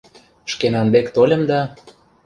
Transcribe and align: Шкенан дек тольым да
Шкенан 0.51 0.87
дек 0.93 1.07
тольым 1.15 1.41
да 1.49 1.59